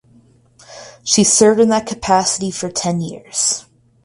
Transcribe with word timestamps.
She 1.03 1.23
served 1.23 1.59
in 1.59 1.69
that 1.69 1.85
capacity 1.85 2.49
for 2.49 2.71
ten 2.71 3.01
years. 3.01 3.67